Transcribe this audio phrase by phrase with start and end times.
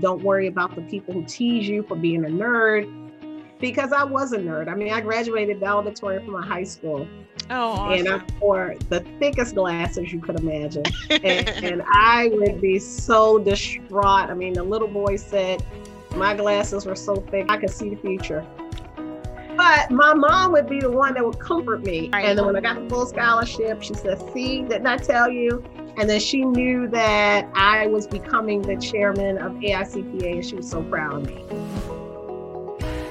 [0.00, 3.08] Don't worry about the people who tease you for being a nerd
[3.60, 4.68] because I was a nerd.
[4.68, 7.08] I mean, I graduated valedictorian from my high school.
[7.50, 8.06] Oh, awesome.
[8.06, 10.84] And I wore the thickest glasses you could imagine.
[11.10, 14.30] and, and I would be so distraught.
[14.30, 15.64] I mean, the little boy said
[16.14, 18.46] my glasses were so thick I could see the future.
[19.56, 22.10] But my mom would be the one that would comfort me.
[22.12, 22.26] Right.
[22.26, 25.64] And then when I got the full scholarship, she said, See, didn't I tell you?
[25.98, 30.70] And then she knew that I was becoming the chairman of AICPA, and she was
[30.70, 31.44] so proud of me.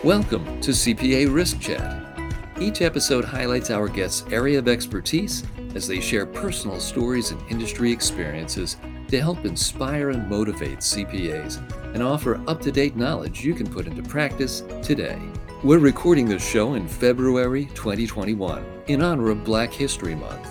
[0.05, 2.17] Welcome to CPA Risk Chat.
[2.61, 5.43] Each episode highlights our guests' area of expertise
[5.75, 8.77] as they share personal stories and industry experiences
[9.09, 11.57] to help inspire and motivate CPAs
[11.93, 15.19] and offer up to date knowledge you can put into practice today.
[15.61, 20.47] We're recording this show in February 2021 in honor of Black History Month.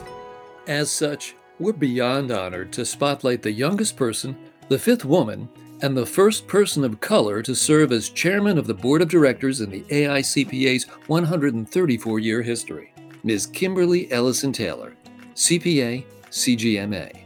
[0.67, 4.37] As such, we're beyond honored to spotlight the youngest person,
[4.69, 5.49] the fifth woman,
[5.83, 9.61] and the first person of color to serve as chairman of the board of directors
[9.61, 12.93] in the AICPA's 134 year history,
[13.25, 13.47] Ms.
[13.47, 14.95] Kimberly Ellison Taylor,
[15.35, 17.23] CPA, CGMA.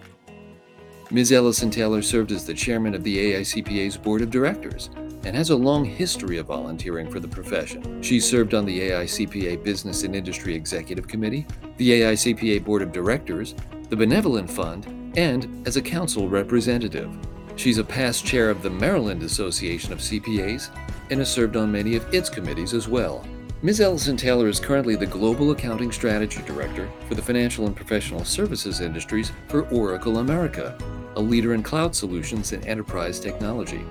[1.12, 1.32] Ms.
[1.32, 4.90] Ellison Taylor served as the chairman of the AICPA's board of directors
[5.24, 8.00] and has a long history of volunteering for the profession.
[8.00, 11.46] She served on the AICPA Business and Industry Executive Committee,
[11.78, 13.54] the AICPA Board of Directors,
[13.90, 17.10] the Benevolent Fund, and as a council representative.
[17.56, 20.70] She's a past chair of the Maryland Association of CPAs
[21.10, 23.26] and has served on many of its committees as well.
[23.62, 23.80] Ms.
[23.80, 28.80] Ellison Taylor is currently the Global Accounting Strategy Director for the financial and professional services
[28.80, 30.78] industries for Oracle America,
[31.16, 33.84] a leader in cloud solutions and enterprise technology.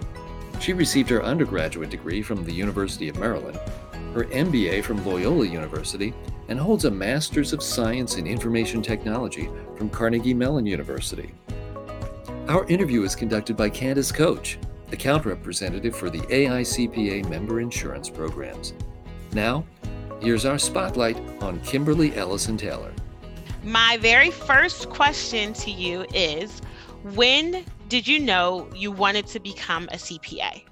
[0.61, 3.59] She received her undergraduate degree from the University of Maryland,
[4.13, 6.13] her MBA from Loyola University,
[6.50, 11.31] and holds a Master's of Science in Information Technology from Carnegie Mellon University.
[12.47, 14.58] Our interview is conducted by Candace Coach,
[14.91, 18.73] account representative for the AICPA member insurance programs.
[19.31, 19.64] Now,
[20.19, 22.91] here's our spotlight on Kimberly Ellison Taylor.
[23.63, 26.62] My very first question to you is
[27.13, 30.63] When did you know you wanted to become a CPA?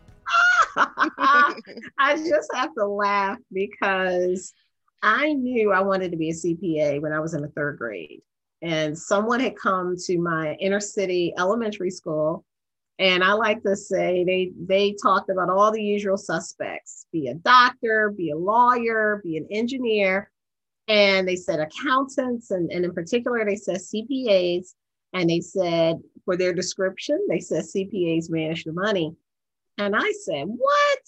[0.78, 4.54] I just have to laugh because
[5.02, 8.22] I knew I wanted to be a CPA when I was in the third grade.
[8.62, 12.44] And someone had come to my inner city elementary school.
[13.00, 17.36] And I like to say they they talked about all the usual suspects, be a
[17.36, 20.32] doctor, be a lawyer, be an engineer.
[20.88, 24.74] And they said accountants, and, and in particular, they said CPAs.
[25.14, 29.16] And they said for their description, they said CPAs manage the money.
[29.78, 31.04] And I said, What?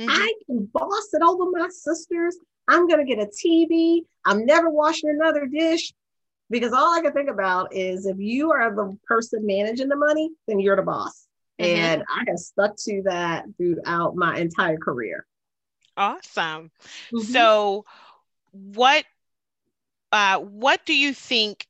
[0.00, 0.10] Mm-hmm.
[0.10, 2.36] I can boss it over my sisters.
[2.68, 4.02] I'm going to get a TV.
[4.24, 5.92] I'm never washing another dish
[6.50, 10.30] because all I can think about is if you are the person managing the money,
[10.46, 11.26] then you're the boss.
[11.60, 11.76] Mm-hmm.
[11.76, 15.26] And I have stuck to that throughout my entire career.
[15.96, 16.70] Awesome.
[17.12, 17.20] Mm-hmm.
[17.20, 17.84] So,
[18.50, 19.04] what
[20.10, 21.66] uh, what do you think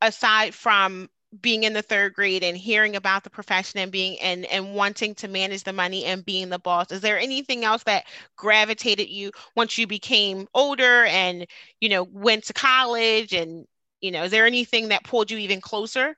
[0.00, 1.08] aside from
[1.40, 5.14] being in the third grade and hearing about the profession and being and and wanting
[5.14, 8.04] to manage the money and being the boss is there anything else that
[8.36, 11.46] gravitated you once you became older and
[11.80, 13.66] you know went to college and
[14.00, 16.16] you know is there anything that pulled you even closer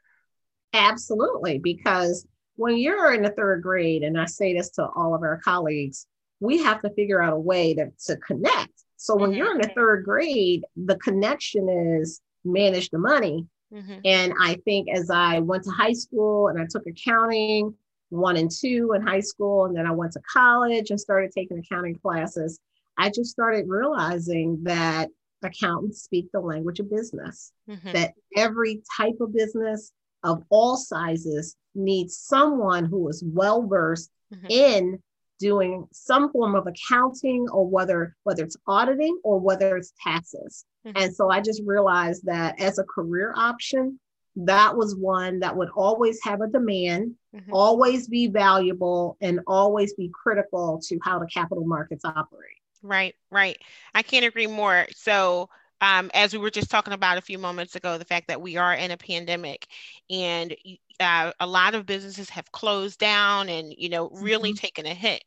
[0.72, 2.26] absolutely because
[2.56, 6.06] when you're in the third grade and i say this to all of our colleagues
[6.40, 9.38] we have to figure out a way to, to connect so when mm-hmm.
[9.38, 14.00] you're in the third grade the connection is manage the money Mm-hmm.
[14.04, 17.74] And I think as I went to high school and I took accounting
[18.10, 21.58] one and two in high school, and then I went to college and started taking
[21.58, 22.60] accounting classes,
[22.96, 25.08] I just started realizing that
[25.42, 27.92] accountants speak the language of business, mm-hmm.
[27.92, 34.46] that every type of business of all sizes needs someone who is well versed mm-hmm.
[34.48, 35.02] in
[35.38, 40.96] doing some form of accounting or whether whether it's auditing or whether it's taxes mm-hmm.
[40.96, 43.98] and so i just realized that as a career option
[44.36, 47.52] that was one that would always have a demand mm-hmm.
[47.52, 53.58] always be valuable and always be critical to how the capital markets operate right right
[53.94, 55.48] i can't agree more so
[55.80, 58.56] um, as we were just talking about a few moments ago, the fact that we
[58.56, 59.66] are in a pandemic
[60.08, 60.56] and
[61.00, 64.58] uh, a lot of businesses have closed down and, you know, really mm-hmm.
[64.58, 65.22] taken a hit.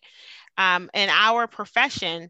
[0.58, 2.30] Um, and our profession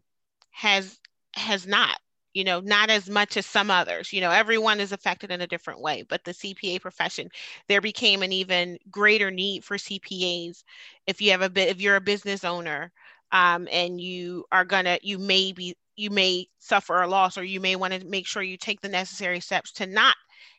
[0.50, 0.98] has
[1.36, 1.96] has not
[2.32, 5.46] you know not as much as some others you know everyone is affected in a
[5.46, 7.28] different way but the cpa profession
[7.68, 10.62] there became an even greater need for cpas
[11.06, 12.92] if you have a bit if you're a business owner
[13.32, 17.60] um, and you are gonna you may be you may suffer a loss or you
[17.60, 20.16] may want to make sure you take the necessary steps to not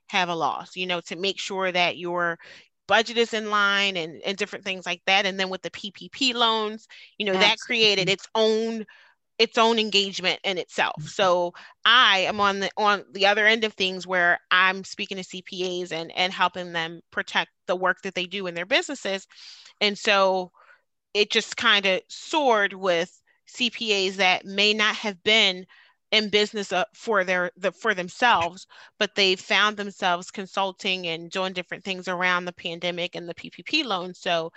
[0.10, 2.38] have a loss you know to make sure that your
[2.92, 5.26] budget is in line and, and different things like that.
[5.26, 7.48] And then with the PPP loans, you know, Absolutely.
[7.48, 8.86] that created its own
[9.40, 10.96] its own engagement in itself.
[11.00, 11.08] Mm-hmm.
[11.08, 11.54] So
[11.86, 15.94] I am on the on the other end of things where I'm speaking to CPAs
[15.94, 19.26] and and helping them protect the work that they do in their businesses.
[19.80, 20.52] And so
[21.14, 23.10] it just kind of soared with
[23.48, 25.66] CPAs that may not have been
[26.12, 28.68] in business uh, for their the for themselves
[29.00, 33.84] but they found themselves consulting and doing different things around the pandemic and the ppp
[33.84, 34.14] loan.
[34.14, 34.52] So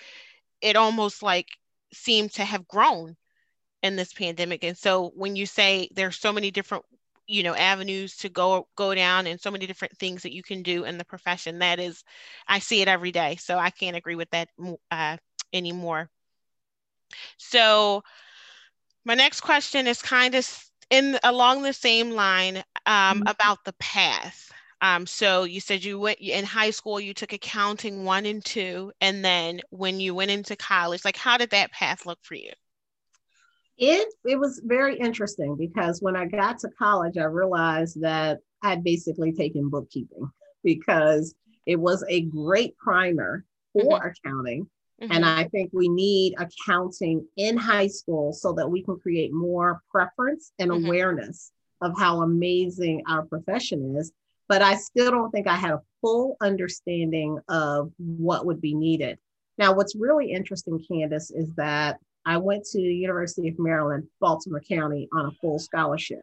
[0.60, 1.48] it almost like
[1.92, 3.16] seemed to have grown
[3.82, 4.64] in this pandemic.
[4.64, 6.84] And so when you say there's so many different
[7.26, 10.62] you know avenues to go go down and so many different things that you can
[10.62, 12.04] do in the profession that is
[12.48, 13.36] i see it every day.
[13.36, 14.48] So i can't agree with that
[14.90, 15.16] uh,
[15.52, 16.10] anymore.
[17.38, 18.02] So
[19.04, 20.46] my next question is kind of
[20.90, 23.22] in along the same line um, mm-hmm.
[23.28, 24.52] about the path.
[24.80, 28.92] Um, so you said you went in high school, you took accounting one and two,
[29.00, 32.52] and then when you went into college, like how did that path look for you?
[33.76, 38.84] It it was very interesting because when I got to college, I realized that I'd
[38.84, 40.30] basically taken bookkeeping
[40.62, 41.34] because
[41.66, 44.08] it was a great primer for mm-hmm.
[44.08, 44.68] accounting
[45.02, 45.12] Mm-hmm.
[45.12, 49.82] And I think we need accounting in high school so that we can create more
[49.90, 50.86] preference and mm-hmm.
[50.86, 51.50] awareness
[51.80, 54.12] of how amazing our profession is.
[54.48, 59.18] But I still don't think I had a full understanding of what would be needed.
[59.58, 64.60] Now, what's really interesting, Candace, is that I went to the University of Maryland, Baltimore
[64.60, 66.22] County on a full scholarship.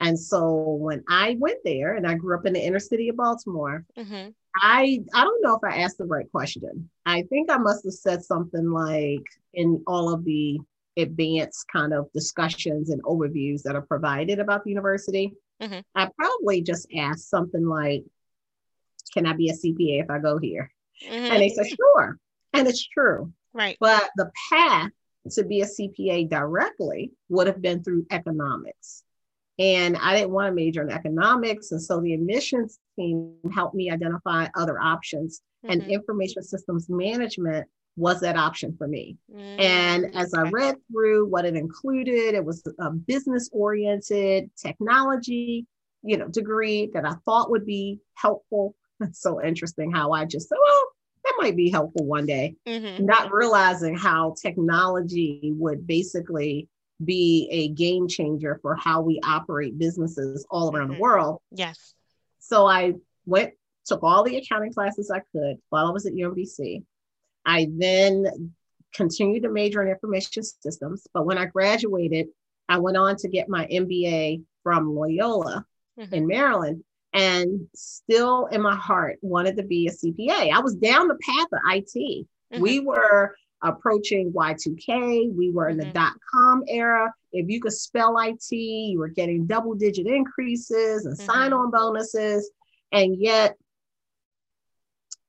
[0.00, 3.16] And so when I went there, and I grew up in the inner city of
[3.16, 4.30] Baltimore, mm-hmm.
[4.56, 6.88] I I don't know if I asked the right question.
[7.06, 10.60] I think I must have said something like in all of the
[10.96, 15.34] advanced kind of discussions and overviews that are provided about the university.
[15.60, 15.80] Mm-hmm.
[15.94, 18.04] I probably just asked something like,
[19.12, 20.70] "Can I be a CPA if I go here?"
[21.04, 21.32] Mm-hmm.
[21.32, 22.18] And they said, "Sure,"
[22.52, 23.32] and it's true.
[23.52, 23.76] Right.
[23.80, 24.90] But the path
[25.30, 29.04] to be a CPA directly would have been through economics.
[29.58, 31.72] And I didn't want to major in economics.
[31.72, 35.42] And so the admissions team helped me identify other options.
[35.64, 35.72] Mm-hmm.
[35.72, 39.16] And information systems management was that option for me.
[39.32, 39.60] Mm-hmm.
[39.60, 45.66] And as I read through what it included, it was a business oriented technology,
[46.02, 48.74] you know, degree that I thought would be helpful.
[49.00, 50.84] It's so interesting how I just said, well,
[51.24, 53.04] that might be helpful one day, mm-hmm.
[53.04, 56.68] not realizing how technology would basically
[57.02, 60.96] be a game changer for how we operate businesses all around mm-hmm.
[60.96, 61.40] the world.
[61.50, 61.94] Yes.
[62.46, 62.92] So I
[63.24, 63.54] went,
[63.86, 66.84] took all the accounting classes I could while I was at UMBC.
[67.46, 68.52] I then
[68.94, 71.06] continued to major in information systems.
[71.12, 72.26] But when I graduated,
[72.68, 75.64] I went on to get my MBA from Loyola
[75.98, 76.14] mm-hmm.
[76.14, 80.52] in Maryland and still in my heart wanted to be a CPA.
[80.52, 81.94] I was down the path of IT.
[81.94, 82.60] Mm-hmm.
[82.60, 85.34] We were approaching Y2K.
[85.34, 85.92] We were in the mm-hmm.
[85.92, 87.12] dot com era.
[87.34, 91.26] If you could spell IT, you were getting double digit increases and mm-hmm.
[91.26, 92.50] sign on bonuses.
[92.92, 93.56] And yet,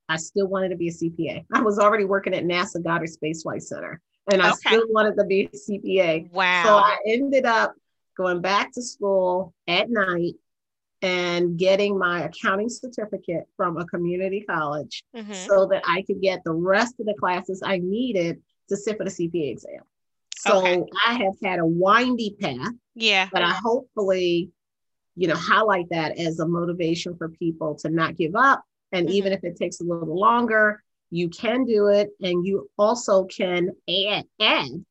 [0.08, 1.44] I still wanted to be a CPA.
[1.52, 4.00] I was already working at NASA Goddard Space Flight Center,
[4.30, 4.58] and I okay.
[4.68, 6.30] still wanted to be a CPA.
[6.30, 6.62] Wow.
[6.64, 7.74] So I ended up
[8.16, 10.34] going back to school at night
[11.02, 15.32] and getting my accounting certificate from a community college mm-hmm.
[15.32, 19.04] so that I could get the rest of the classes I needed to sit for
[19.04, 19.82] the CPA exam.
[20.38, 20.82] So okay.
[21.06, 22.72] I have had a windy path.
[22.94, 23.28] Yeah.
[23.32, 24.50] But I hopefully,
[25.14, 28.62] you know, highlight that as a motivation for people to not give up.
[28.92, 29.16] And mm-hmm.
[29.16, 32.10] even if it takes a little longer, you can do it.
[32.20, 34.84] And you also can add, add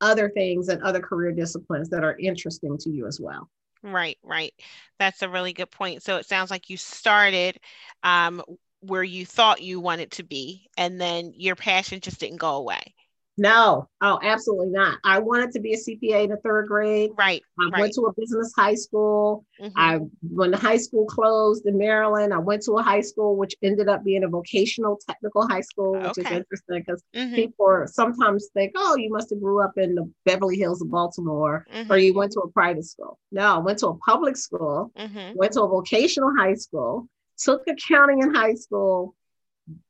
[0.00, 3.48] other things and other career disciplines that are interesting to you as well.
[3.82, 4.52] Right, right.
[4.98, 6.02] That's a really good point.
[6.02, 7.58] So it sounds like you started
[8.02, 8.42] um,
[8.80, 12.94] where you thought you wanted to be, and then your passion just didn't go away.
[13.38, 14.98] No, oh, absolutely not.
[15.04, 17.12] I wanted to be a CPA in the third grade.
[17.16, 17.40] Right.
[17.60, 17.80] I right.
[17.82, 19.44] went to a business high school.
[19.60, 19.78] Mm-hmm.
[19.78, 23.54] I when the high school closed in Maryland, I went to a high school which
[23.62, 26.22] ended up being a vocational technical high school, which okay.
[26.22, 27.34] is interesting because mm-hmm.
[27.36, 31.64] people sometimes think, oh, you must have grew up in the Beverly Hills of Baltimore,
[31.72, 31.92] mm-hmm.
[31.92, 33.20] or you went to a private school.
[33.30, 35.36] No, I went to a public school, mm-hmm.
[35.36, 39.14] went to a vocational high school, took accounting in high school,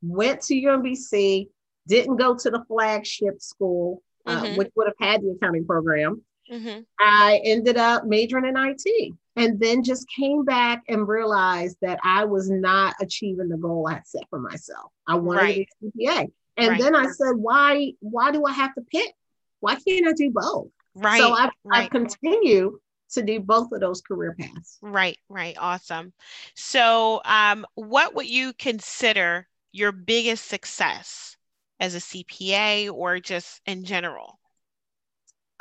[0.01, 1.47] went to UMBC
[1.89, 4.55] didn't go to the flagship school, uh, mm-hmm.
[4.57, 6.21] which would have had the accounting program.
[6.49, 6.81] Mm-hmm.
[6.99, 12.25] I ended up majoring in IT and then just came back and realized that I
[12.25, 14.91] was not achieving the goal I had set for myself.
[15.07, 15.67] I wanted right.
[15.81, 16.31] to be a CPA.
[16.57, 16.81] And right.
[16.81, 19.13] then I said, why, why do I have to pick?
[19.59, 20.69] Why can't I do both?
[20.95, 21.19] Right.
[21.19, 21.83] So I've, right.
[21.83, 22.73] I've continued
[23.11, 24.77] to do both of those career paths.
[24.81, 25.55] Right, right.
[25.59, 26.13] Awesome.
[26.55, 31.37] So um, what would you consider your biggest success
[31.79, 34.39] as a CPA or just in general?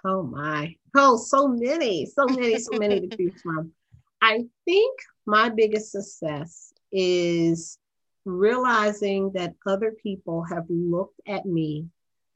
[0.04, 0.74] Oh my.
[0.96, 3.72] Oh, so many, so many, so many to choose from.
[4.22, 7.78] I think my biggest success is
[8.24, 11.86] realizing that other people have looked at me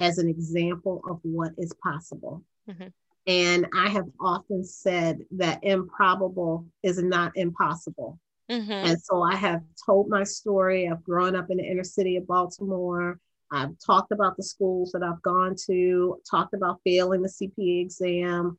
[0.01, 2.43] as an example of what is possible.
[2.69, 2.89] Mm-hmm.
[3.27, 8.19] And I have often said that improbable is not impossible.
[8.51, 8.73] Mm-hmm.
[8.73, 12.27] And so I have told my story of growing up in the inner city of
[12.27, 13.19] Baltimore.
[13.53, 18.59] I've talked about the schools that I've gone to, talked about failing the CPA exam,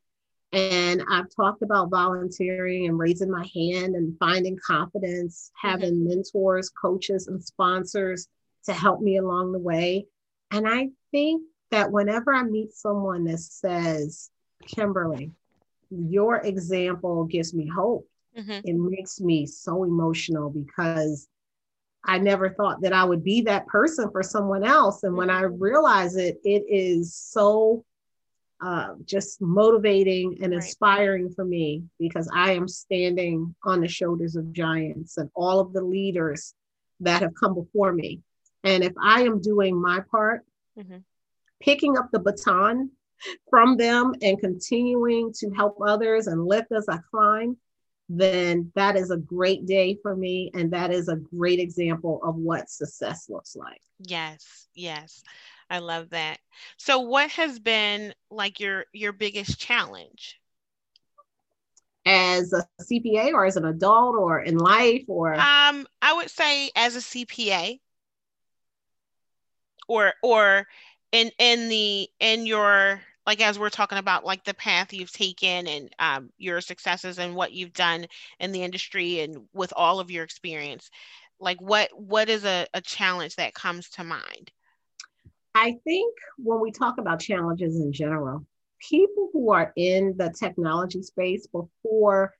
[0.54, 5.68] and I've talked about volunteering and raising my hand and finding confidence, mm-hmm.
[5.68, 6.08] having mm-hmm.
[6.08, 8.28] mentors, coaches, and sponsors
[8.66, 10.06] to help me along the way.
[10.52, 14.30] And I think that whenever I meet someone that says,
[14.64, 15.32] Kimberly,
[15.90, 18.08] your example gives me hope.
[18.38, 18.60] Mm-hmm.
[18.64, 21.28] It makes me so emotional because
[22.06, 25.02] I never thought that I would be that person for someone else.
[25.02, 25.62] And when I mm-hmm.
[25.62, 27.84] realize it, it is so
[28.62, 31.34] uh, just motivating and inspiring right.
[31.34, 35.82] for me because I am standing on the shoulders of giants and all of the
[35.82, 36.54] leaders
[37.00, 38.20] that have come before me.
[38.62, 40.42] And if I am doing my part,
[40.78, 40.98] mm-hmm.
[41.60, 42.90] picking up the baton
[43.50, 47.56] from them and continuing to help others and lift as I climb,
[48.08, 50.50] then that is a great day for me.
[50.54, 53.80] And that is a great example of what success looks like.
[53.98, 55.22] Yes, yes.
[55.70, 56.38] I love that.
[56.76, 60.38] So what has been like your your biggest challenge?
[62.06, 66.70] As a CPA or as an adult or in life or um I would say
[66.76, 67.80] as a CPA
[69.88, 70.66] or or
[71.12, 75.66] in in the in your like as we're talking about like the path you've taken
[75.66, 78.06] and um, your successes and what you've done
[78.40, 80.90] in the industry and with all of your experience
[81.40, 84.50] like what what is a, a challenge that comes to mind
[85.54, 88.44] I think when we talk about challenges in general,
[88.80, 92.34] people who are in the technology space before,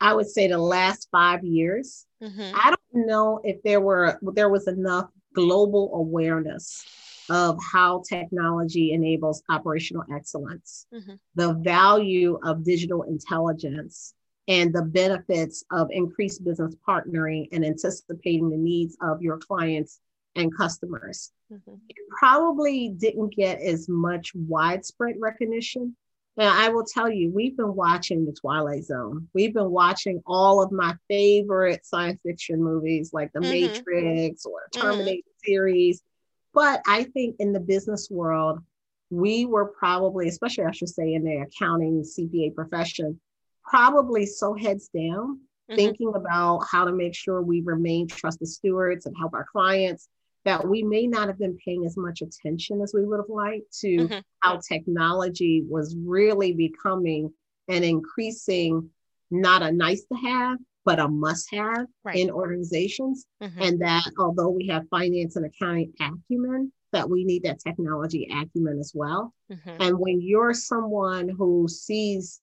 [0.00, 2.54] I would say the last five years, mm-hmm.
[2.54, 6.84] I don't know if there were there was enough global awareness
[7.30, 11.14] of how technology enables operational excellence, mm-hmm.
[11.34, 14.14] the value of digital intelligence,
[14.48, 20.00] and the benefits of increased business partnering and anticipating the needs of your clients
[20.36, 21.32] and customers.
[21.52, 21.74] Mm-hmm.
[21.88, 25.96] It probably didn't get as much widespread recognition.
[26.38, 29.28] Now, I will tell you, we've been watching The Twilight Zone.
[29.34, 33.50] We've been watching all of my favorite science fiction movies like The mm-hmm.
[33.50, 34.80] Matrix or mm-hmm.
[34.80, 35.50] Terminator mm-hmm.
[35.50, 36.02] series.
[36.58, 38.58] But I think in the business world,
[39.10, 43.20] we were probably, especially I should say in the accounting CPA profession,
[43.64, 45.76] probably so heads down, mm-hmm.
[45.76, 50.08] thinking about how to make sure we remain trusted stewards and help our clients
[50.44, 53.72] that we may not have been paying as much attention as we would have liked
[53.78, 54.18] to mm-hmm.
[54.40, 57.32] how technology was really becoming
[57.68, 58.90] an increasing,
[59.30, 60.58] not a nice to have,
[60.88, 62.16] but a must have right.
[62.16, 63.26] in organizations.
[63.42, 63.60] Mm-hmm.
[63.60, 68.78] And that although we have finance and accounting acumen, that we need that technology acumen
[68.78, 69.34] as well.
[69.52, 69.82] Mm-hmm.
[69.82, 72.40] And when you're someone who sees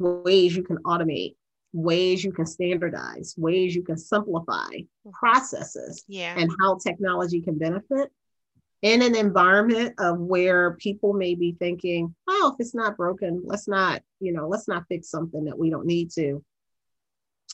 [0.00, 1.36] ways you can automate,
[1.72, 5.10] ways you can standardize, ways you can simplify mm-hmm.
[5.10, 6.34] processes, yeah.
[6.36, 8.10] and how technology can benefit
[8.82, 13.68] in an environment of where people may be thinking, oh, if it's not broken, let's
[13.68, 16.44] not, you know, let's not fix something that we don't need to.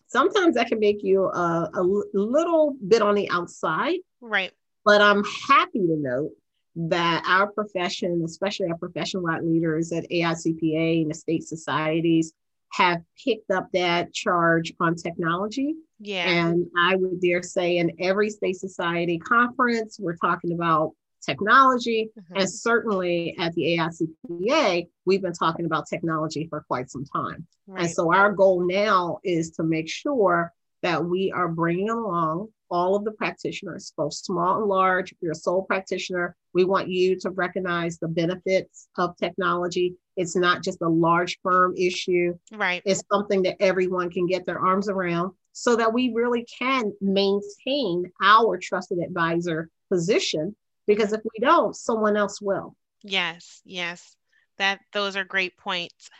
[0.08, 3.98] Sometimes that can make you uh, a, a little bit on the outside.
[4.20, 4.52] Right.
[4.84, 6.32] But I'm happy to note
[6.74, 12.32] that our profession, especially our profession-wide leaders at AICPA and the state societies,
[12.72, 15.74] have picked up that charge on technology.
[16.00, 16.28] Yeah.
[16.28, 20.92] And I would dare say in every state society conference, we're talking about
[21.24, 22.10] technology.
[22.18, 22.36] Mm-hmm.
[22.36, 27.46] And certainly at the AICPA, we've been talking about technology for quite some time.
[27.66, 27.82] Right.
[27.82, 30.52] And so our goal now is to make sure
[30.82, 35.12] that we are bringing along all of the practitioners, both small and large.
[35.12, 39.94] If you're a sole practitioner, we want you to recognize the benefits of technology.
[40.16, 42.36] It's not just a large firm issue.
[42.50, 42.82] Right.
[42.84, 48.10] It's something that everyone can get their arms around so that we really can maintain
[48.22, 52.76] our trusted advisor position because if we don't, someone else will.
[53.02, 54.16] Yes, yes.
[54.58, 56.10] That those are great points.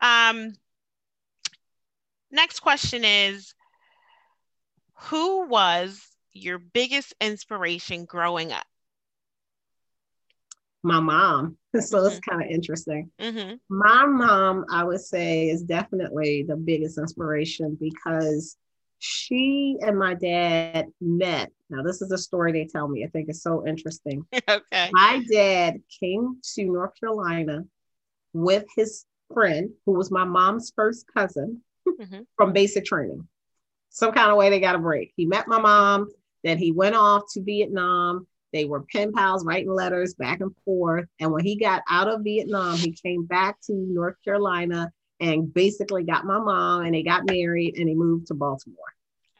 [0.00, 0.52] Um
[2.30, 3.54] next question is
[4.96, 6.00] who was
[6.32, 8.66] your biggest inspiration growing up?
[10.82, 11.56] My mom.
[11.78, 12.30] So it's mm-hmm.
[12.30, 13.10] kind of interesting.
[13.20, 13.56] Mm-hmm.
[13.68, 18.56] My mom, I would say, is definitely the biggest inspiration because
[18.98, 21.50] she and my dad met.
[21.68, 23.04] Now, this is a story they tell me.
[23.04, 24.26] I think it's so interesting.
[24.48, 24.90] okay.
[24.92, 27.64] My dad came to North Carolina
[28.32, 32.20] with his friend, who was my mom's first cousin mm-hmm.
[32.36, 33.26] from basic training.
[33.90, 35.12] Some kind of way they got a break.
[35.16, 36.08] He met my mom,
[36.44, 38.26] then he went off to Vietnam.
[38.52, 41.06] They were pen pals, writing letters back and forth.
[41.18, 46.04] And when he got out of Vietnam, he came back to North Carolina and basically
[46.04, 48.76] got my mom and they got married and they moved to Baltimore.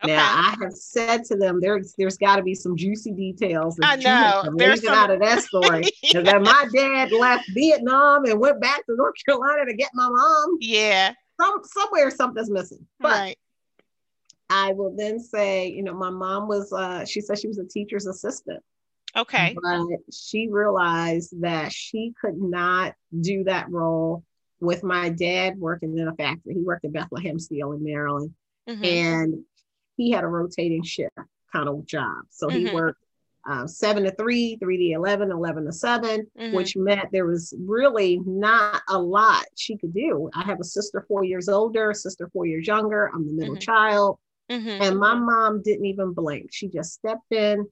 [0.05, 0.15] Okay.
[0.15, 3.79] Now I have said to them there's there's got to be some juicy details.
[3.83, 4.95] I know there's some...
[4.95, 5.85] out of that story.
[6.03, 6.21] yeah.
[6.21, 10.59] that my dad left Vietnam and went back to North Carolina to get my mom.
[10.61, 12.87] Yeah, some somewhere something's missing.
[13.01, 13.39] But right.
[14.51, 16.73] I will then say, you know, my mom was.
[16.75, 18.63] uh She said she was a teacher's assistant.
[19.17, 19.57] Okay.
[19.63, 19.81] But
[20.13, 24.25] she realized that she could not do that role
[24.61, 26.55] with my dad working in a factory.
[26.55, 28.35] He worked at Bethlehem Steel in Maryland.
[28.69, 28.85] Mm-hmm.
[28.85, 29.45] And
[29.97, 31.17] he had a rotating shift
[31.53, 32.25] kind of job.
[32.31, 32.67] So mm-hmm.
[32.67, 33.03] he worked
[33.49, 36.57] uh, seven to three, three to 11, 11 to 7 mm-hmm.
[36.57, 40.29] which meant there was really not a lot she could do.
[40.35, 43.11] I have a sister four years older, sister four years younger.
[43.15, 43.61] I'm the middle mm-hmm.
[43.61, 44.19] child.
[44.51, 44.83] Mm-hmm.
[44.83, 46.51] And my mom didn't even blink.
[46.53, 47.67] She just stepped in,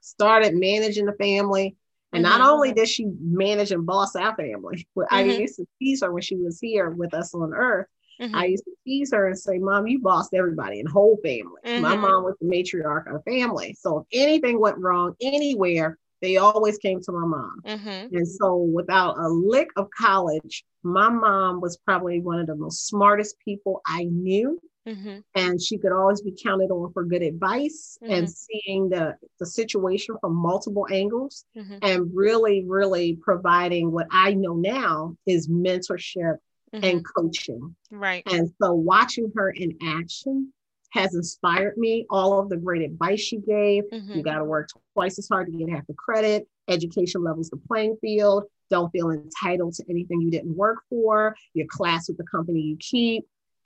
[0.00, 1.76] started managing the family.
[2.12, 2.50] And not mm-hmm.
[2.50, 5.40] only did she manage and boss our family, I mm-hmm.
[5.40, 7.86] used to tease her when she was here with us on earth
[8.20, 8.34] Mm-hmm.
[8.34, 11.60] I used to tease her and say, Mom, you bossed everybody and whole family.
[11.64, 11.82] Mm-hmm.
[11.82, 13.76] My mom was the matriarch of the family.
[13.78, 17.60] So if anything went wrong anywhere, they always came to my mom.
[17.64, 18.16] Mm-hmm.
[18.16, 22.86] And so without a lick of college, my mom was probably one of the most
[22.86, 24.58] smartest people I knew.
[24.86, 25.18] Mm-hmm.
[25.34, 28.26] And she could always be counted on for good advice and mm-hmm.
[28.26, 31.78] seeing the, the situation from multiple angles mm-hmm.
[31.82, 36.36] and really, really providing what I know now is mentorship
[36.72, 36.84] mm-hmm.
[36.84, 37.74] and coaching.
[37.90, 38.22] Right.
[38.26, 40.52] And so watching her in action
[40.96, 42.06] has inspired me.
[42.10, 43.84] All of the great advice she gave.
[43.92, 44.12] Mm-hmm.
[44.12, 46.48] You got to work twice as hard to get half the credit.
[46.68, 48.44] Education levels the playing field.
[48.70, 51.36] Don't feel entitled to anything you didn't work for.
[51.54, 53.24] Your class with the company you keep.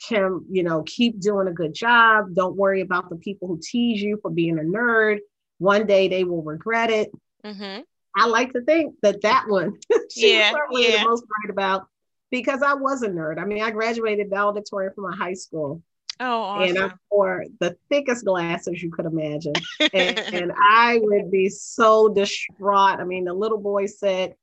[0.09, 2.35] Can you know keep doing a good job?
[2.35, 5.19] Don't worry about the people who tease you for being a nerd.
[5.59, 7.11] One day they will regret it.
[7.45, 7.83] Mm-hmm.
[8.17, 9.79] I like to think that that one
[10.11, 11.03] she yeah, was yeah.
[11.03, 11.87] the most right about
[12.31, 13.39] because I was a nerd.
[13.39, 15.83] I mean, I graduated valedictorian from a high school.
[16.21, 16.77] Oh, awesome.
[16.77, 19.55] And I wore the thickest glasses you could imagine.
[19.81, 23.01] and, and I would be so distraught.
[23.01, 24.35] I mean, the little boy said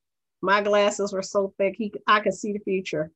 [0.42, 3.12] my glasses were so thick, he I could see the future.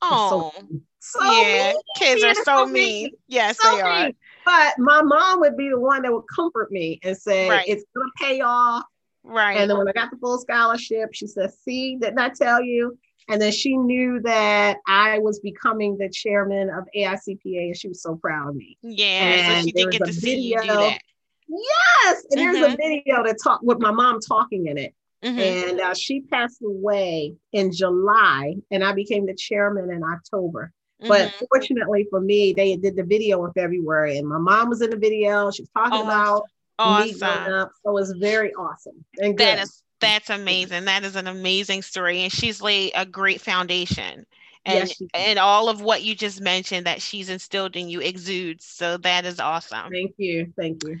[0.00, 1.82] Oh, so, so yeah, mean.
[1.98, 2.72] kids are so, so mean.
[2.74, 3.10] mean.
[3.26, 4.04] Yes, so they are.
[4.04, 4.16] Mean.
[4.44, 7.66] But my mom would be the one that would comfort me and say, right.
[7.66, 8.84] "It's gonna pay off."
[9.24, 9.56] Right.
[9.56, 12.98] And then when I got the full scholarship, she said, "See, didn't I tell you?"
[13.28, 18.02] And then she knew that I was becoming the chairman of AICPA, and she was
[18.02, 18.78] so proud of me.
[18.82, 21.00] Yeah, and so she did get to see you do that.
[21.48, 22.52] Yes, and mm-hmm.
[22.52, 22.76] there's a mm-hmm.
[22.76, 24.94] video to talk with my mom talking in it.
[25.24, 25.38] Mm-hmm.
[25.38, 30.72] And uh, she passed away in July, and I became the chairman in October.
[31.02, 31.08] Mm-hmm.
[31.08, 34.90] But fortunately for me, they did the video in February, and my mom was in
[34.90, 35.50] the video.
[35.50, 36.42] She was talking oh, about
[36.78, 37.18] awesome.
[37.18, 39.46] me up, so it was very awesome and good.
[39.46, 40.84] That is that's amazing.
[40.84, 42.22] That is an amazing story.
[42.22, 44.26] And she's laid a great foundation.
[44.64, 48.64] And yes, and all of what you just mentioned that she's instilled in you exudes.
[48.64, 49.90] So that is awesome.
[49.90, 50.52] Thank you.
[50.58, 50.98] Thank you.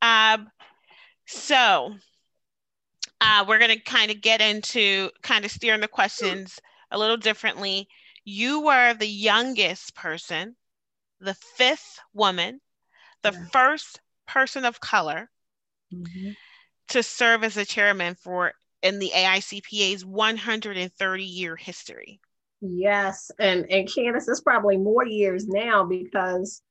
[0.00, 0.50] Um,
[1.26, 1.94] so
[3.20, 6.58] uh, we're gonna kind of get into kind of steering the questions
[6.90, 7.86] a little differently.
[8.24, 10.56] You were the youngest person,
[11.20, 12.60] the fifth woman,
[13.22, 13.44] the yeah.
[13.52, 15.30] first person of color.
[15.92, 16.30] Mm-hmm
[16.92, 18.52] to serve as a chairman for
[18.82, 22.20] in the AICPA's 130 year history.
[22.60, 26.62] Yes, and and Candace, it's probably more years now because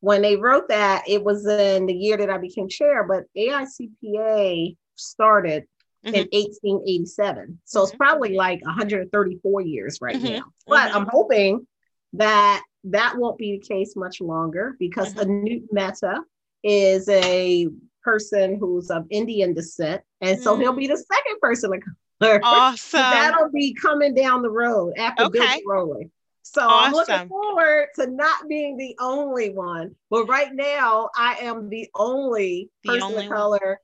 [0.00, 4.76] when they wrote that, it was in the year that I became chair, but AICPA
[4.96, 5.64] started
[6.04, 6.14] mm-hmm.
[6.14, 7.60] in 1887.
[7.64, 7.84] So mm-hmm.
[7.86, 10.34] it's probably like 134 years right mm-hmm.
[10.34, 10.44] now.
[10.66, 11.10] But I'm mm-hmm.
[11.10, 11.66] hoping
[12.14, 15.30] that that won't be the case much longer because mm-hmm.
[15.30, 16.20] Anut Mehta
[16.62, 17.68] is a
[18.06, 20.00] person who's of Indian descent.
[20.20, 20.60] And so mm.
[20.60, 21.96] he'll be the second person to come.
[22.42, 23.00] Awesome.
[23.00, 25.38] that'll be coming down the road after okay.
[25.38, 26.10] Bill Rowley.
[26.42, 26.86] So awesome.
[26.86, 29.96] I'm looking forward to not being the only one.
[30.08, 33.58] But right now, I am the only the person only of color.
[33.62, 33.76] One.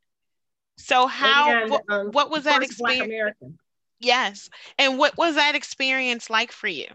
[0.79, 1.51] So how?
[1.51, 3.37] And, what, um, what was that experience?
[4.01, 4.49] Yes.
[4.79, 6.87] And what was that experience like for you?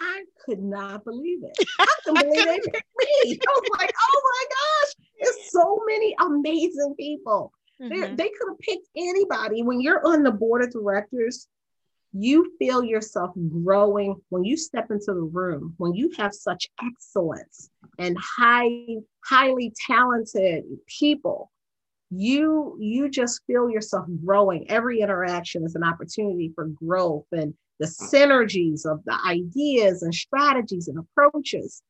[0.00, 1.66] I could not believe it.
[1.78, 3.38] I couldn't believe they picked me.
[3.46, 7.52] I was like, oh my gosh, there's so many amazing people.
[7.80, 7.88] Mm-hmm.
[7.88, 9.62] They, they could have picked anybody.
[9.62, 11.48] When you're on the board of directors,
[12.12, 13.32] you feel yourself
[13.64, 19.72] growing when you step into the room, when you have such excellence and high, highly
[19.86, 21.50] talented people,
[22.10, 24.70] you you just feel yourself growing.
[24.70, 30.86] Every interaction is an opportunity for growth and the synergies of the ideas and strategies
[30.86, 31.82] and approaches.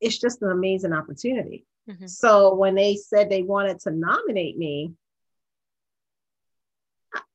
[0.00, 1.64] It's just an amazing opportunity.
[1.88, 2.06] Mm-hmm.
[2.06, 4.92] So when they said they wanted to nominate me,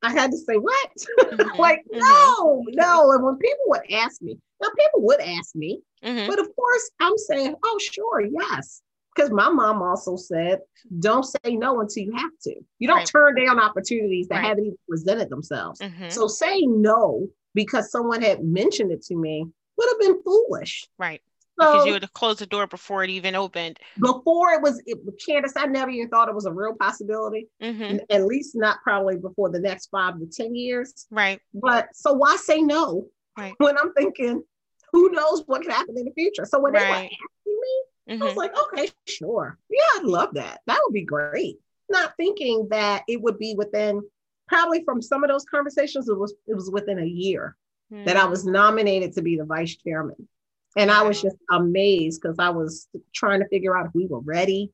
[0.02, 0.90] I had to say, what?
[1.34, 1.60] Mm-hmm.
[1.60, 2.00] like, mm-hmm.
[2.00, 3.12] no, no.
[3.12, 6.30] And when people would ask me, now people would ask me, mm-hmm.
[6.30, 8.84] but of course I'm saying, oh, sure, yes.
[9.16, 10.60] Because my mom also said,
[11.00, 12.56] don't say no until you have to.
[12.78, 13.08] You don't right.
[13.08, 14.46] turn down opportunities that right.
[14.46, 15.80] haven't even presented themselves.
[15.80, 16.10] Mm-hmm.
[16.10, 20.88] So saying no because someone had mentioned it to me would have been foolish.
[21.00, 21.22] Right.
[21.60, 23.80] So, because you would close the door before it even opened.
[24.00, 27.48] Before it was, it, Candace, I never even thought it was a real possibility.
[27.62, 27.98] Mm-hmm.
[28.10, 31.06] At least not probably before the next five to 10 years.
[31.12, 31.40] Right.
[31.54, 33.54] But so why say no right.
[33.58, 34.44] when I'm thinking,
[34.92, 36.46] who knows what could happen in the future?
[36.46, 36.82] So when right.
[36.82, 37.10] they were asking
[37.46, 38.24] me, mm-hmm.
[38.24, 38.40] I was mm-hmm.
[38.40, 39.60] like, okay, sure.
[39.70, 40.62] Yeah, I'd love that.
[40.66, 41.58] That would be great.
[41.90, 44.02] Not thinking that it would be within
[44.48, 47.56] probably from some of those conversations, it was it was within a year
[47.92, 48.06] mm-hmm.
[48.06, 50.28] that I was nominated to be the vice chairman.
[50.76, 54.20] And I was just amazed because I was trying to figure out if we were
[54.20, 54.72] ready.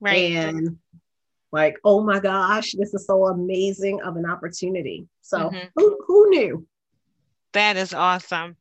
[0.00, 0.32] Right.
[0.32, 0.78] And
[1.52, 5.08] like, oh my gosh, this is so amazing of an opportunity.
[5.22, 5.66] So mm-hmm.
[5.74, 6.66] who, who knew?
[7.52, 8.56] That is awesome.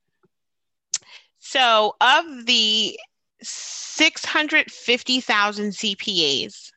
[1.38, 3.00] So of the
[3.42, 6.72] 650,000 CPAs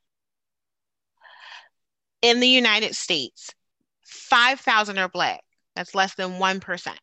[2.20, 3.55] in the United States,
[4.03, 5.40] 5,000 are Black.
[5.75, 6.96] That's less than 1%.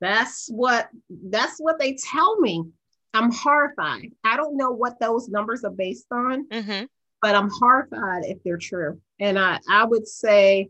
[0.00, 2.64] That's what that's what they tell me.
[3.14, 4.12] I'm horrified.
[4.24, 6.84] I don't know what those numbers are based on, mm-hmm.
[7.22, 9.00] but I'm horrified if they're true.
[9.18, 10.68] And I, I would say,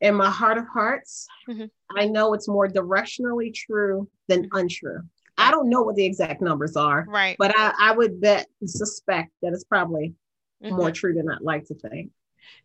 [0.00, 1.66] in my heart of hearts, mm-hmm.
[1.96, 5.00] I know it's more directionally true than untrue.
[5.38, 7.36] I don't know what the exact numbers are, right?
[7.38, 10.14] But I, I would bet suspect that it's probably
[10.62, 10.76] mm-hmm.
[10.76, 12.10] more true than I'd like to think.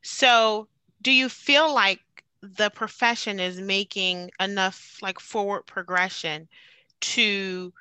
[0.02, 0.68] So,
[1.02, 2.00] do you feel like
[2.42, 6.48] the profession is making enough like forward progression
[7.02, 7.74] to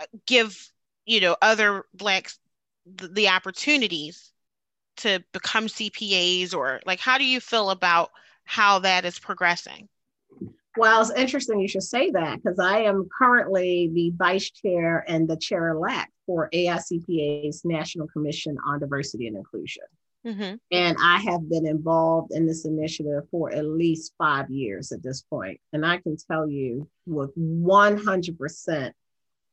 [0.00, 0.70] uh, give
[1.06, 2.38] you know other blacks
[2.86, 4.32] the, the opportunities
[4.98, 8.10] to become CPAs or like how do you feel about
[8.44, 9.88] how that is progressing?
[10.76, 15.28] Well, it's interesting you should say that because I am currently the vice chair and
[15.28, 19.84] the chair elect for AICPA's National Commission on Diversity and Inclusion.
[20.26, 20.54] Mm-hmm.
[20.70, 25.22] And I have been involved in this initiative for at least five years at this
[25.22, 25.60] point.
[25.72, 28.92] And I can tell you with 100%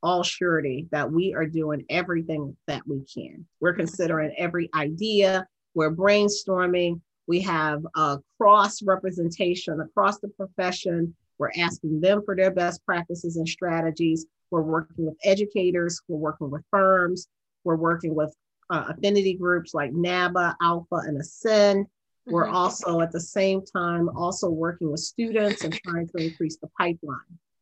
[0.01, 3.45] all surety that we are doing everything that we can.
[3.59, 3.79] We're mm-hmm.
[3.79, 11.15] considering every idea, we're brainstorming, we have a cross representation across the profession.
[11.37, 14.25] We're asking them for their best practices and strategies.
[14.49, 17.27] We're working with educators, we're working with firms,
[17.63, 18.33] we're working with
[18.69, 21.87] uh, affinity groups like NABA, ALPFA, and Ascend.
[22.25, 22.55] We're mm-hmm.
[22.55, 27.17] also at the same time also working with students and trying to increase the pipeline.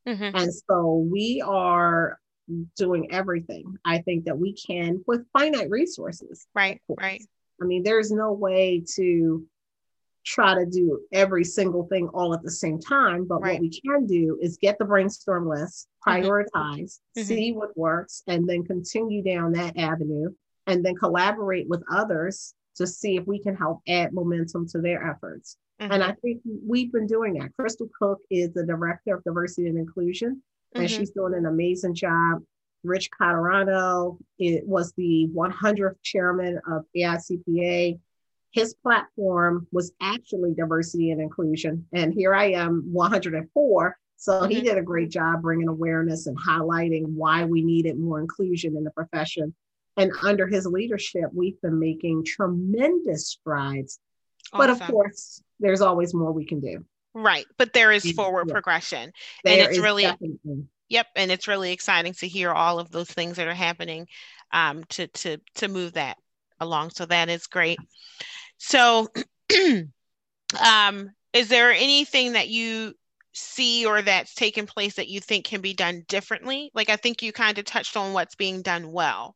[0.08, 0.36] Mm-hmm.
[0.36, 2.20] And so we are
[2.76, 6.48] doing everything I think that we can with finite resources.
[6.54, 7.22] Right, right.
[7.62, 9.46] I mean, there's no way to
[10.26, 13.26] try to do every single thing all at the same time.
[13.26, 13.54] But right.
[13.54, 16.26] what we can do is get the brainstorm list, mm-hmm.
[16.26, 17.22] prioritize, mm-hmm.
[17.24, 20.30] see what works, and then continue down that avenue
[20.68, 25.10] and then collaborate with others to see if we can help add momentum to their
[25.10, 25.58] efforts.
[25.82, 25.92] Mm-hmm.
[25.92, 27.56] And I think we've been doing that.
[27.58, 30.42] Crystal Cook is the director of diversity and inclusion,
[30.76, 31.00] and mm-hmm.
[31.00, 32.42] she's doing an amazing job.
[32.84, 38.00] Rich Caturano it was the 100th chairman of AICPA.
[38.52, 41.86] His platform was actually diversity and inclusion.
[41.94, 43.98] And here I am, 104.
[44.16, 44.52] So mm-hmm.
[44.52, 48.84] he did a great job bringing awareness and highlighting why we needed more inclusion in
[48.84, 49.54] the profession
[49.98, 54.00] and under his leadership, we've been making tremendous strides.
[54.54, 54.58] Awesome.
[54.58, 56.86] But of course, there's always more we can do.
[57.14, 57.46] Right.
[57.58, 58.54] But there is forward yeah.
[58.54, 59.12] progression.
[59.44, 60.66] There and it's really, definitely.
[60.88, 61.08] yep.
[61.16, 64.08] And it's really exciting to hear all of those things that are happening
[64.54, 66.18] um, to, to, to move that
[66.60, 66.92] along.
[66.92, 67.80] So that is great.
[68.58, 69.08] So,
[70.64, 72.94] um, is there anything that you
[73.34, 76.72] see or that's taken place that you think can be done differently?
[76.74, 79.36] Like I think you kind of touched on what's being done well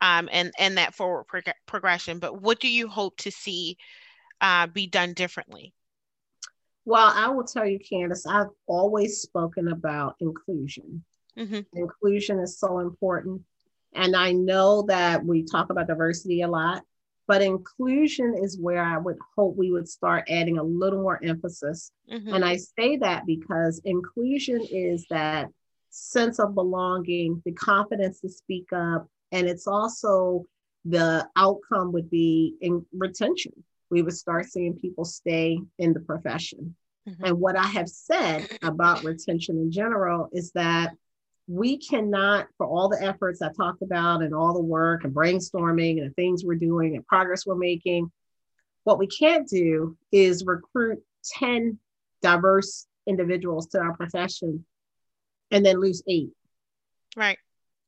[0.00, 2.18] um, and and that forward prog- progression.
[2.18, 3.76] But what do you hope to see
[4.40, 5.74] uh, be done differently?
[6.86, 11.04] Well, I will tell you, Candace, I've always spoken about inclusion.
[11.38, 11.60] Mm-hmm.
[11.74, 13.42] Inclusion is so important.
[13.94, 16.82] And I know that we talk about diversity a lot,
[17.30, 21.92] But inclusion is where I would hope we would start adding a little more emphasis.
[22.12, 22.34] Mm-hmm.
[22.34, 25.46] And I say that because inclusion is that
[25.90, 30.46] sense of belonging, the confidence to speak up, and it's also
[30.84, 33.52] the outcome would be in retention.
[33.90, 36.74] We would start seeing people stay in the profession.
[37.08, 37.24] Mm-hmm.
[37.24, 40.94] And what I have said about retention in general is that
[41.48, 45.98] we cannot, for all the efforts I talked about and all the work and brainstorming
[45.98, 48.10] and the things we're doing and progress we're making,
[48.84, 51.02] what we can't do is recruit
[51.38, 51.78] 10
[52.22, 54.64] diverse individuals to our profession
[55.50, 56.30] and then lose eight.
[57.16, 57.38] Right.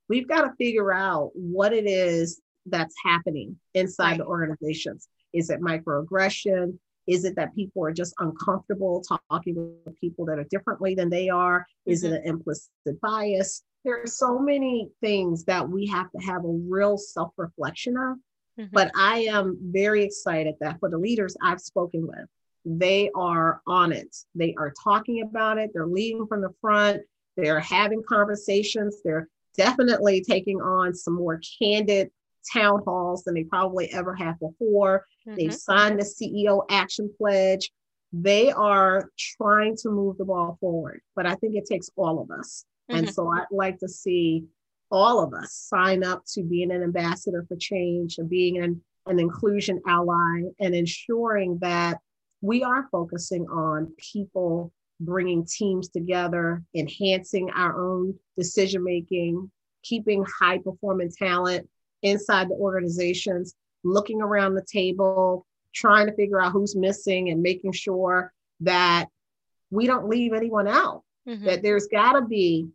[0.09, 4.19] We've got to figure out what it is that's happening inside right.
[4.19, 5.09] the organizations.
[5.33, 6.79] Is it microaggression?
[7.07, 11.29] Is it that people are just uncomfortable talking with people that are differently than they
[11.29, 11.61] are?
[11.61, 11.93] Mm-hmm.
[11.93, 12.29] Is it mm-hmm.
[12.29, 13.63] an implicit bias?
[13.85, 18.17] There are so many things that we have to have a real self reflection of.
[18.59, 18.67] Mm-hmm.
[18.73, 22.29] But I am very excited that for the leaders I've spoken with,
[22.65, 24.15] they are on it.
[24.35, 25.71] They are talking about it.
[25.73, 27.03] They're leading from the front.
[27.37, 28.99] They're having conversations.
[29.05, 32.11] They're definitely taking on some more candid
[32.53, 35.05] town halls than they probably ever have before.
[35.27, 35.37] Mm-hmm.
[35.37, 37.71] They've signed the CEO action pledge.
[38.13, 42.31] They are trying to move the ball forward, but I think it takes all of
[42.31, 42.65] us.
[42.91, 42.99] Mm-hmm.
[42.99, 44.45] And so I'd like to see
[44.91, 49.19] all of us sign up to being an ambassador for change and being an, an
[49.19, 51.99] inclusion ally and ensuring that
[52.43, 54.73] we are focusing on people
[55.05, 59.51] bringing teams together, enhancing our own decision making,
[59.83, 61.69] keeping high performing talent
[62.03, 67.73] inside the organizations, looking around the table, trying to figure out who's missing and making
[67.73, 69.07] sure that
[69.71, 71.03] we don't leave anyone out.
[71.29, 71.47] Mm-hmm.
[71.47, 72.69] That there's got to be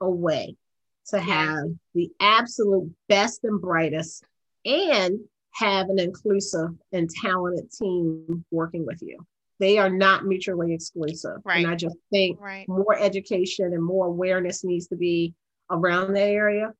[0.00, 0.56] a way
[1.08, 4.24] to have the absolute best and brightest
[4.64, 5.20] and
[5.52, 9.18] have an inclusive and talented team working with you.
[9.58, 11.38] They are not mutually exclusive.
[11.44, 11.64] Right.
[11.64, 12.68] And I just think right.
[12.68, 15.34] more education and more awareness needs to be
[15.70, 16.72] around that area.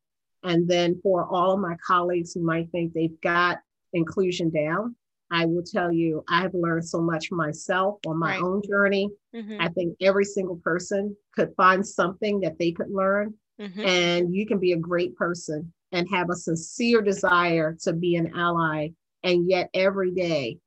[0.43, 3.59] And then for all of my colleagues who might think they've got
[3.93, 4.95] inclusion down,
[5.31, 8.43] I will tell you, I've learned so much myself on my right.
[8.43, 9.11] own journey.
[9.35, 9.61] Mm-hmm.
[9.61, 13.35] I think every single person could find something that they could learn.
[13.61, 13.81] Mm-hmm.
[13.81, 18.33] And you can be a great person and have a sincere desire to be an
[18.37, 18.91] ally.
[19.25, 20.59] And yet, every day,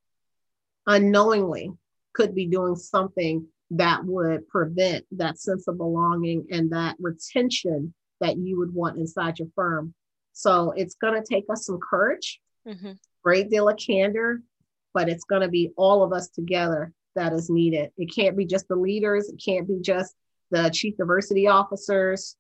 [0.86, 1.72] unknowingly,
[2.20, 8.38] could be doing something that would prevent that sense of belonging and that retention that
[8.38, 9.94] you would want inside your firm.
[10.34, 12.92] So it's going to take us some courage, mm-hmm.
[13.24, 14.42] great deal of candor,
[14.94, 17.92] but it's going to be all of us together that is needed.
[17.98, 20.14] It can't be just the leaders, it can't be just
[20.52, 22.36] the chief diversity officers,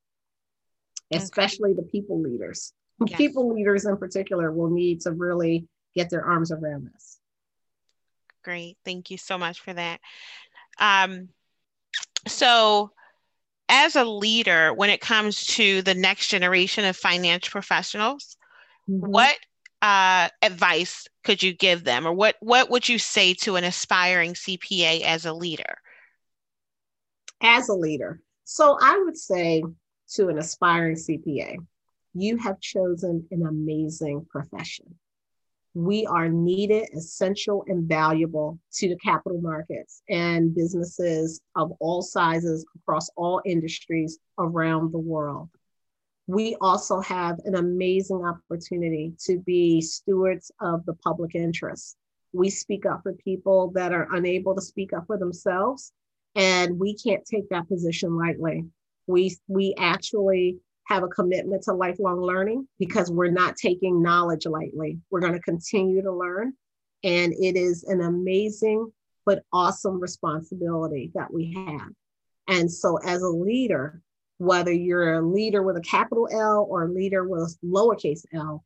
[1.13, 1.81] especially okay.
[1.81, 2.73] the people leaders.
[3.05, 3.17] Yes.
[3.17, 7.18] People leaders in particular will need to really get their arms around this.
[8.49, 8.77] Great.
[8.83, 9.99] Thank you so much for that.
[10.79, 11.29] Um,
[12.27, 12.89] so,
[13.69, 18.37] as a leader, when it comes to the next generation of financial professionals,
[18.89, 19.07] mm-hmm.
[19.07, 19.35] what
[19.83, 24.33] uh, advice could you give them, or what what would you say to an aspiring
[24.33, 25.77] CPA as a leader?
[27.41, 29.63] As a leader, so I would say
[30.15, 31.57] to an aspiring CPA,
[32.15, 34.95] you have chosen an amazing profession
[35.85, 42.65] we are needed, essential, and valuable to the capital markets and businesses of all sizes
[42.75, 45.49] across all industries around the world.
[46.27, 51.95] We also have an amazing opportunity to be stewards of the public interest.
[52.33, 55.93] We speak up for people that are unable to speak up for themselves,
[56.35, 58.65] and we can't take that position lightly.
[59.07, 60.57] We, we actually
[60.89, 64.97] have a commitment to lifelong learning because we're not taking knowledge lightly.
[65.11, 66.53] We're going to continue to learn.
[67.03, 68.91] And it is an amazing
[69.25, 71.89] but awesome responsibility that we have.
[72.47, 74.01] And so, as a leader,
[74.39, 78.63] whether you're a leader with a capital L or a leader with lowercase l,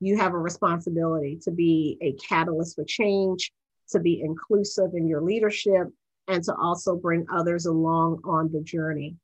[0.00, 3.52] you have a responsibility to be a catalyst for change,
[3.90, 5.88] to be inclusive in your leadership,
[6.28, 9.16] and to also bring others along on the journey.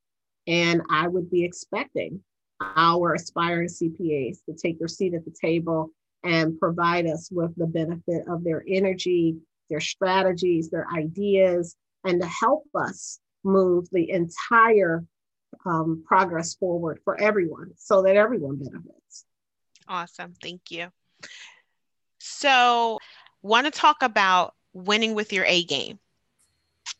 [0.47, 2.23] And I would be expecting
[2.61, 5.91] our aspiring CPAs to take their seat at the table
[6.23, 9.37] and provide us with the benefit of their energy,
[9.69, 15.03] their strategies, their ideas, and to help us move the entire
[15.65, 19.25] um, progress forward for everyone so that everyone benefits.
[19.87, 20.33] Awesome.
[20.41, 20.87] Thank you.
[22.19, 22.99] So,
[23.41, 25.99] want to talk about winning with your A game.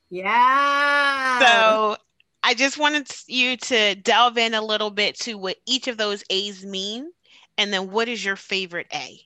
[0.10, 1.40] Yeah.
[1.40, 1.98] So,
[2.44, 6.24] I just wanted you to delve in a little bit to what each of those
[6.30, 7.12] A's mean,
[7.58, 9.20] and then what is your favorite A?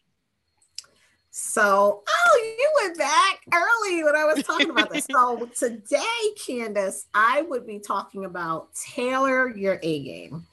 [1.36, 5.08] So, oh, you went back early when I was talking about this.
[5.10, 6.04] So, today,
[6.46, 10.46] Candace, I would be talking about tailor your A game,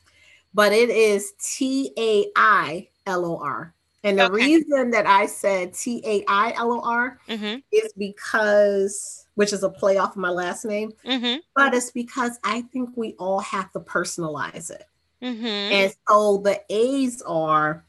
[0.54, 3.74] but it is T A I L O R.
[4.04, 4.34] And the okay.
[4.34, 7.58] reason that I said T A I L O R mm-hmm.
[7.70, 11.38] is because, which is a play off of my last name, mm-hmm.
[11.56, 14.84] but it's because I think we all have to personalize it.
[15.22, 15.46] Mm-hmm.
[15.46, 17.82] And so the A's are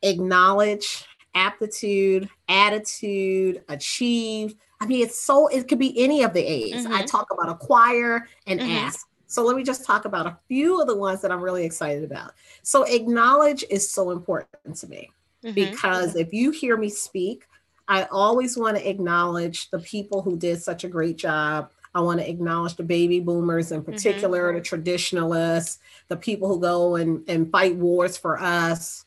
[0.00, 1.04] acknowledge,
[1.34, 4.54] aptitude, attitude, achieve.
[4.80, 6.86] I mean, it's so, it could be any of the A's.
[6.86, 7.04] I mm-hmm.
[7.04, 8.70] talk about acquire and mm-hmm.
[8.70, 9.06] ask.
[9.26, 12.04] So let me just talk about a few of the ones that I'm really excited
[12.04, 12.32] about.
[12.62, 15.10] So acknowledge is so important to me
[15.44, 15.52] mm-hmm.
[15.52, 17.44] because if you hear me speak,
[17.88, 21.70] I always want to acknowledge the people who did such a great job.
[21.94, 24.58] I want to acknowledge the baby boomers in particular, mm-hmm.
[24.58, 29.04] the traditionalists, the people who go and, and fight wars for us.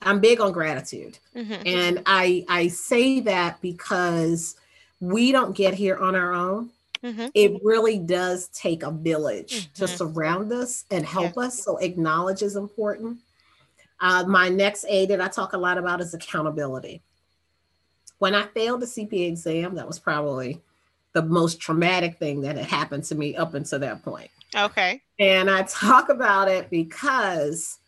[0.00, 1.18] I'm big on gratitude.
[1.34, 1.62] Mm-hmm.
[1.66, 4.56] And I I say that because
[5.00, 6.70] we don't get here on our own.
[7.02, 7.26] Mm-hmm.
[7.34, 9.96] It really does take a village to mm-hmm.
[9.96, 11.44] surround us and help yeah.
[11.44, 11.62] us.
[11.62, 13.18] So acknowledge is important.
[14.00, 17.02] Uh, my next A that I talk a lot about is accountability.
[18.18, 20.60] When I failed the CPA exam, that was probably
[21.12, 24.30] the most traumatic thing that had happened to me up until that point.
[24.54, 25.02] Okay.
[25.18, 27.78] And I talk about it because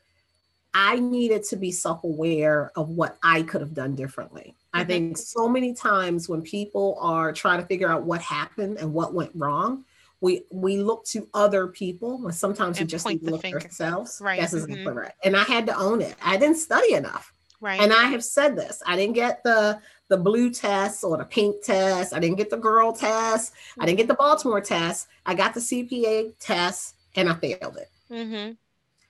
[0.75, 4.55] I needed to be self aware of what I could have done differently.
[4.57, 4.81] Mm-hmm.
[4.81, 8.93] I think so many times when people are trying to figure out what happened and
[8.93, 9.85] what went wrong,
[10.21, 14.21] we we look to other people and sometimes and we just need to look ourselves.
[14.23, 14.40] Right.
[14.40, 14.88] That's mm-hmm.
[14.88, 15.12] right.
[15.25, 16.14] And I had to own it.
[16.23, 17.33] I didn't study enough.
[17.61, 17.81] Right.
[17.81, 18.83] And I have said this.
[18.87, 22.12] I didn't get the the blue test or the pink test.
[22.12, 23.55] I didn't get the girl test.
[23.55, 23.83] Mm-hmm.
[23.83, 25.09] I didn't get the Baltimore test.
[25.25, 27.90] I got the CPA test and I failed it.
[28.11, 28.53] Mm-hmm.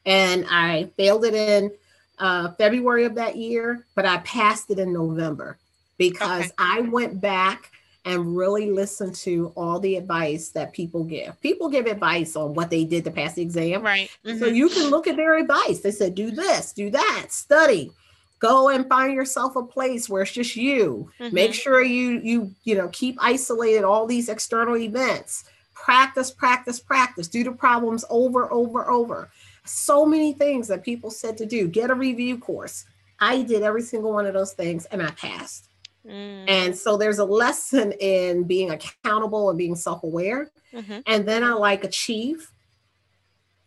[0.07, 1.73] And I failed it in
[2.19, 5.59] uh, February of that year, but I passed it in November
[5.97, 6.55] because okay.
[6.59, 7.73] I went back
[8.05, 11.41] and really listened to all the advice that people give.
[11.41, 13.83] People give advice on what they did to pass the exam.
[13.83, 14.11] Right.
[14.25, 14.39] Mm-hmm.
[14.39, 15.81] So you can look at their advice.
[15.81, 17.91] They said, do this, do that, study
[18.41, 21.11] go and find yourself a place where it's just you.
[21.21, 21.35] Mm-hmm.
[21.35, 25.45] make sure you you you know keep isolated all these external events.
[25.75, 27.29] Practice practice practice.
[27.29, 29.31] Do the problems over over over.
[29.65, 31.69] So many things that people said to do.
[31.69, 32.85] Get a review course.
[33.21, 35.69] I did every single one of those things and i passed.
[36.07, 36.49] Mm.
[36.49, 40.51] and so there's a lesson in being accountable and being self-aware.
[40.73, 41.01] Mm-hmm.
[41.07, 42.51] and then i like achieve.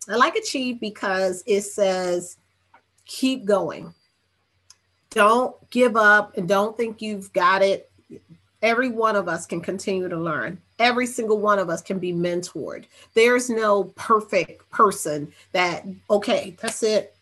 [0.08, 2.36] I like achieve because it says
[3.06, 3.94] keep going
[5.14, 7.90] don't give up and don't think you've got it.
[8.60, 10.58] Every one of us can continue to learn.
[10.78, 12.84] Every single one of us can be mentored.
[13.14, 17.14] There's no perfect person that, okay, that's it.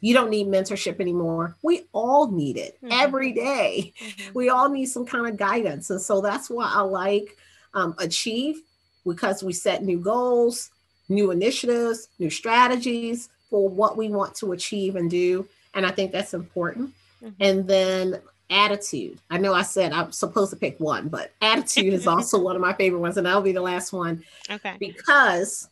[0.00, 1.56] You don't need mentorship anymore.
[1.62, 2.92] We all need it mm-hmm.
[2.92, 3.92] every day.
[3.98, 4.32] Mm-hmm.
[4.34, 5.90] We all need some kind of guidance.
[5.90, 7.36] And so that's why I like
[7.72, 8.60] um, Achieve
[9.06, 10.70] because we set new goals,
[11.08, 15.48] new initiatives, new strategies for what we want to achieve and do.
[15.74, 16.92] And I think that's important.
[17.22, 17.42] Mm-hmm.
[17.42, 19.18] And then attitude.
[19.30, 22.62] I know I said I'm supposed to pick one, but attitude is also one of
[22.62, 24.22] my favorite ones, and that'll be the last one.
[24.50, 24.76] Okay.
[24.78, 25.68] Because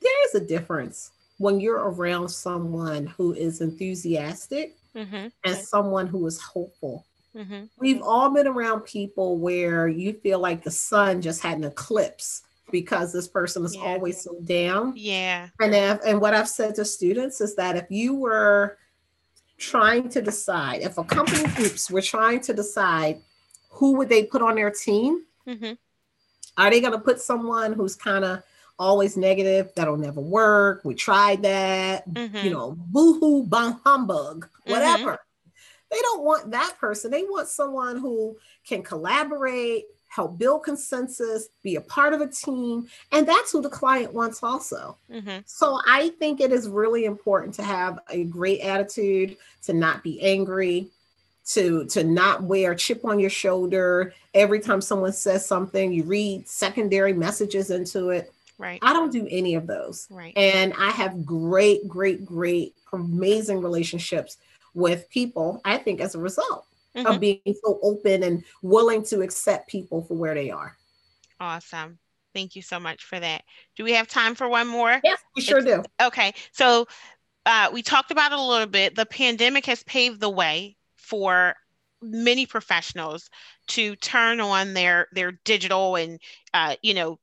[0.00, 5.28] there is a difference when you're around someone who is enthusiastic mm-hmm.
[5.44, 7.04] and someone who is hopeful.
[7.36, 7.64] Mm-hmm.
[7.78, 12.42] We've all been around people where you feel like the sun just had an eclipse
[12.70, 13.82] because this person is yeah.
[13.82, 14.92] always so down.
[14.96, 15.48] Yeah.
[15.60, 18.78] And if, and what I've said to students is that if you were
[19.56, 23.20] trying to decide, if a company groups were trying to decide
[23.70, 25.72] who would they put on their team, mm-hmm.
[26.56, 28.42] are they going to put someone who's kind of
[28.78, 32.36] always negative, that'll never work, we tried that, mm-hmm.
[32.36, 34.70] you know, boo-hoo, bum humbug, mm-hmm.
[34.70, 35.12] whatever.
[35.12, 35.22] Mm-hmm.
[35.90, 37.10] They don't want that person.
[37.10, 39.86] They want someone who can collaborate,
[40.18, 42.88] help build consensus, be a part of a team.
[43.12, 44.96] And that's who the client wants also.
[45.08, 45.38] Mm-hmm.
[45.46, 50.20] So I think it is really important to have a great attitude, to not be
[50.20, 50.88] angry,
[51.50, 56.02] to to not wear a chip on your shoulder every time someone says something you
[56.02, 60.90] read secondary messages into it right i don't do any of those right and i
[60.90, 64.36] have great great great amazing relationships
[64.74, 67.06] with people i think as a result mm-hmm.
[67.06, 70.76] of being so open and willing to accept people for where they are.
[71.40, 71.98] Awesome.
[72.34, 73.42] Thank you so much for that.
[73.76, 75.00] Do we have time for one more?
[75.02, 75.82] Yes, we sure it's, do.
[76.00, 76.34] Okay.
[76.52, 76.86] So
[77.46, 78.94] uh, we talked about it a little bit.
[78.94, 81.54] The pandemic has paved the way for
[82.02, 83.28] many professionals
[83.68, 86.20] to turn on their their digital and
[86.54, 87.18] uh, you know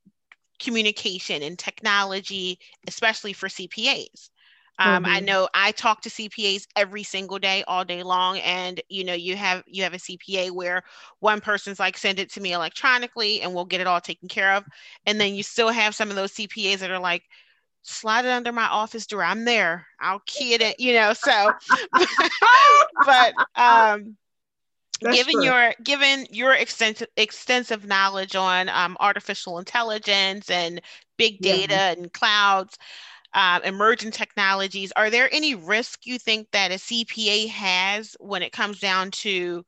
[0.58, 2.58] communication and technology,
[2.88, 4.30] especially for CPAs.
[4.78, 5.12] Um, mm-hmm.
[5.12, 9.14] I know I talk to CPAs every single day, all day long, and you know,
[9.14, 10.82] you have you have a CPA where
[11.20, 14.52] one person's like, send it to me electronically, and we'll get it all taken care
[14.54, 14.64] of,
[15.06, 17.22] and then you still have some of those CPAs that are like,
[17.86, 19.22] slide it under my office door.
[19.22, 19.86] I'm there.
[20.00, 21.12] I'll key it in, you know.
[21.12, 21.52] So,
[23.06, 24.16] but um,
[25.00, 25.44] That's given true.
[25.44, 30.80] your given your extensive extensive knowledge on um, artificial intelligence and
[31.16, 31.92] big data yeah.
[31.92, 32.76] and clouds,
[33.34, 38.52] uh, emerging technologies, are there any risk you think that a CPA has when it
[38.52, 39.64] comes down to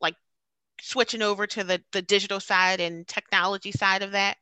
[0.00, 0.14] like
[0.80, 4.36] switching over to the the digital side and technology side of that?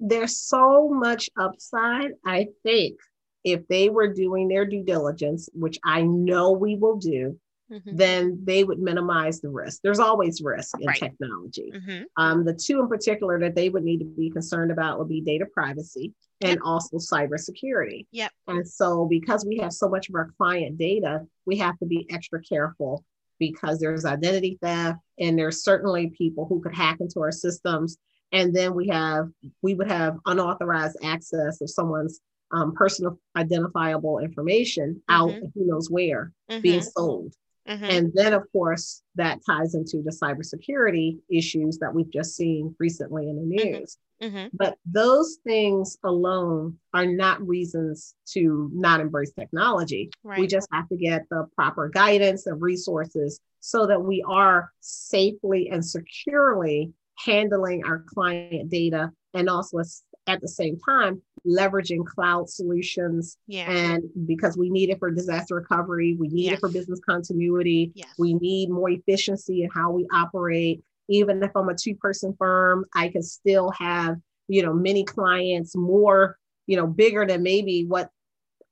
[0.00, 2.12] there's so much upside.
[2.24, 2.98] I think
[3.44, 7.38] if they were doing their due diligence, which I know we will do,
[7.70, 7.96] mm-hmm.
[7.96, 9.80] then they would minimize the risk.
[9.82, 10.98] There's always risk in right.
[10.98, 11.72] technology.
[11.74, 12.02] Mm-hmm.
[12.16, 15.20] Um, the two in particular that they would need to be concerned about would be
[15.20, 16.12] data privacy
[16.42, 16.58] and yep.
[16.64, 18.06] also cybersecurity.
[18.12, 18.30] Yep.
[18.46, 22.06] And so, because we have so much of our client data, we have to be
[22.10, 23.04] extra careful
[23.38, 27.98] because there's identity theft and there's certainly people who could hack into our systems
[28.32, 29.28] and then we have
[29.62, 32.20] we would have unauthorized access of someone's
[32.52, 35.46] um, personal identifiable information out mm-hmm.
[35.54, 36.60] who knows where mm-hmm.
[36.60, 37.34] being sold
[37.68, 37.84] mm-hmm.
[37.84, 43.28] and then of course that ties into the cybersecurity issues that we've just seen recently
[43.28, 43.72] in the mm-hmm.
[43.72, 44.46] news mm-hmm.
[44.52, 50.40] but those things alone are not reasons to not embrace technology right.
[50.40, 55.68] we just have to get the proper guidance and resources so that we are safely
[55.70, 56.92] and securely
[57.24, 59.78] handling our client data and also
[60.26, 63.70] at the same time leveraging cloud solutions yeah.
[63.70, 66.54] and because we need it for disaster recovery we need yes.
[66.54, 68.08] it for business continuity yes.
[68.18, 72.84] we need more efficiency in how we operate even if i'm a two person firm
[72.94, 74.16] i can still have
[74.48, 76.36] you know many clients more
[76.66, 78.10] you know bigger than maybe what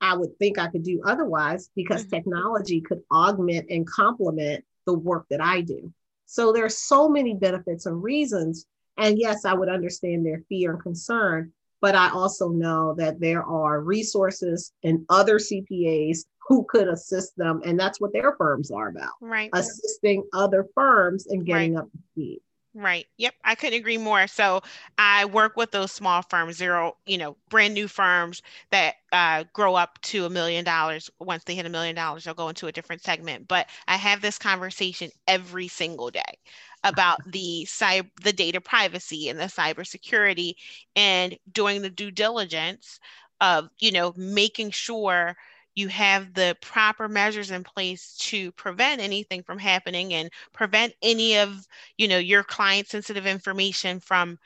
[0.01, 2.17] i would think i could do otherwise because mm-hmm.
[2.17, 5.93] technology could augment and complement the work that i do
[6.27, 8.67] so there are so many benefits and reasons.
[8.97, 11.53] And yes, I would understand their fear and concern,
[11.85, 17.61] but I also know that there are resources and other CPAs who could assist them.
[17.63, 19.13] And that's what their firms are about.
[19.21, 19.51] Right.
[19.53, 21.83] Assisting other firms in getting right.
[21.83, 22.41] up to speed.
[22.77, 23.07] Right.
[23.19, 23.35] Yep.
[23.45, 24.27] I couldn't agree more.
[24.27, 24.61] So
[24.99, 29.77] I work with those small firms, zero, you know, brand new firms that uh, grow
[29.77, 31.09] up to a million dollars.
[31.21, 33.47] Once they hit a million dollars, they'll go into a different segment.
[33.47, 36.41] But I have this conversation every single day
[36.83, 40.55] about the cyber, the data privacy and the cybersecurity
[40.97, 42.99] and doing the due diligence
[43.41, 45.37] of, you know, making sure
[45.75, 51.39] you have the proper measures in place to prevent anything from happening and prevent any
[51.39, 51.67] of
[51.99, 54.39] you know your client sensitive information from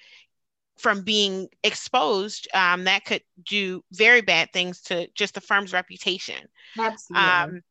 [0.78, 6.46] from being exposed um, that could do very bad things to just the firm's reputation
[6.78, 7.28] Absolutely.
[7.28, 7.62] Um,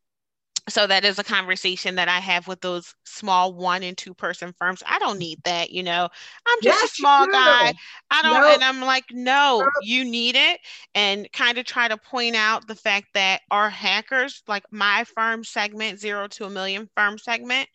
[0.70, 4.54] so that is a conversation that I have with those small one and two person
[4.58, 4.84] firms.
[4.86, 6.10] I don't need that, you know.
[6.46, 7.74] I'm just yes, a small guy.
[8.12, 10.60] I don't and I'm like, no, you need it.
[10.94, 15.44] And kind of try to point out the fact that our hackers, like my firm
[15.44, 17.70] segment, zero to a million firm segment,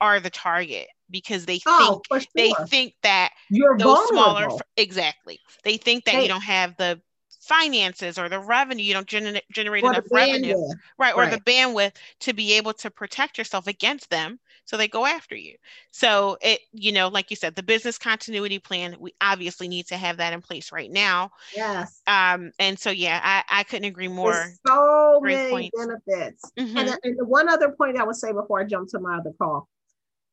[0.00, 2.30] are the target because they oh, think sure.
[2.34, 4.50] they think that You're those vulnerable.
[4.50, 5.40] smaller exactly.
[5.64, 6.22] They think that hey.
[6.22, 7.00] you don't have the
[7.48, 10.56] finances or the revenue you don't gener- generate or enough revenue.
[10.98, 11.32] right or right.
[11.32, 15.54] the bandwidth to be able to protect yourself against them so they go after you.
[15.92, 19.96] So it you know like you said the business continuity plan we obviously need to
[19.96, 21.30] have that in place right now.
[21.56, 22.02] Yes.
[22.06, 24.32] Um and so yeah i, I couldn't agree more.
[24.32, 25.78] There's so Great many points.
[25.78, 26.52] benefits.
[26.58, 26.76] Mm-hmm.
[26.76, 29.32] and, and the one other point i would say before i jump to my other
[29.38, 29.68] call.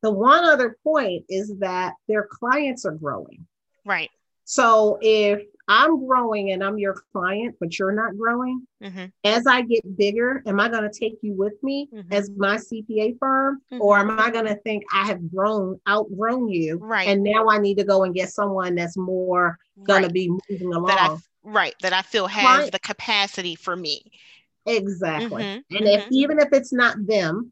[0.01, 3.47] The one other point is that their clients are growing.
[3.85, 4.11] Right.
[4.43, 9.05] So if I'm growing and I'm your client, but you're not growing, mm-hmm.
[9.23, 12.13] as I get bigger, am I going to take you with me mm-hmm.
[12.13, 13.61] as my CPA firm?
[13.71, 13.81] Mm-hmm.
[13.81, 16.77] Or am I going to think I have grown, outgrown you?
[16.77, 17.07] Right.
[17.07, 20.07] And now I need to go and get someone that's more going right.
[20.07, 20.87] to be moving along.
[20.87, 21.75] That I, right.
[21.81, 22.71] That I feel has client.
[22.71, 24.11] the capacity for me.
[24.67, 25.43] Exactly.
[25.43, 25.75] Mm-hmm.
[25.75, 26.13] And if mm-hmm.
[26.13, 27.51] even if it's not them,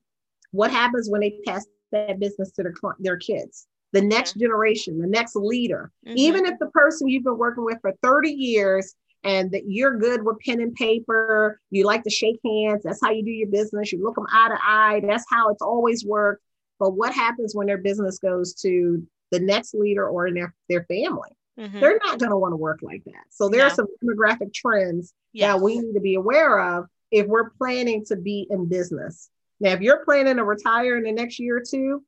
[0.51, 3.67] what happens when they pass that business to their, their kids?
[3.93, 5.91] The next generation, the next leader.
[6.05, 6.17] Mm-hmm.
[6.17, 10.23] Even if the person you've been working with for 30 years and that you're good
[10.23, 13.91] with pen and paper, you like to shake hands, that's how you do your business,
[13.91, 16.43] you look them eye to eye, that's how it's always worked.
[16.79, 20.83] But what happens when their business goes to the next leader or in their, their
[20.85, 21.29] family?
[21.57, 21.79] Mm-hmm.
[21.79, 23.23] They're not going to want to work like that.
[23.29, 23.67] So there no.
[23.67, 25.53] are some demographic trends yes.
[25.53, 29.29] that we need to be aware of if we're planning to be in business.
[29.59, 32.03] Now, if you're planning to retire in the next year or two,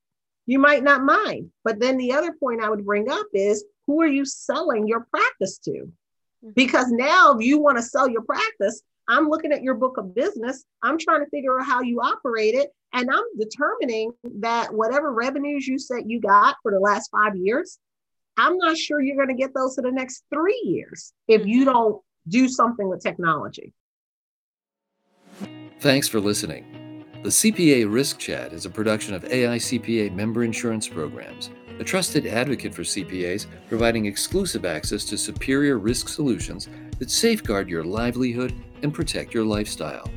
[0.45, 1.51] you might not mind.
[1.63, 5.07] But then the other point I would bring up is who are you selling your
[5.11, 5.71] practice to?
[5.71, 6.49] Mm-hmm.
[6.55, 10.15] Because now if you want to sell your practice, I'm looking at your book of
[10.15, 10.63] business.
[10.81, 12.71] I'm trying to figure out how you operate it.
[12.93, 17.77] And I'm determining that whatever revenues you said you got for the last five years,
[18.37, 21.61] I'm not sure you're going to get those for the next three years if you
[21.61, 21.71] mm-hmm.
[21.71, 23.73] don't do something with technology.
[25.79, 26.84] Thanks for listening.
[27.25, 31.49] The CPA Risk Chat is a production of AICPA member insurance programs,
[31.79, 36.69] a trusted advocate for CPAs providing exclusive access to superior risk solutions
[36.99, 38.53] that safeguard your livelihood
[38.83, 40.07] and protect your lifestyle.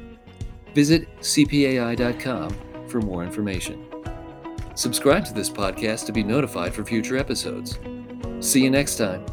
[0.75, 2.55] Visit cpai.com
[2.89, 3.87] for more information.
[4.75, 7.79] Subscribe to this podcast to be notified for future episodes.
[8.41, 9.25] See you next time.